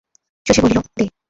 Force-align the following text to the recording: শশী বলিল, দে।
শশী 0.45 0.59
বলিল, 0.61 0.77
দে। 0.97 1.05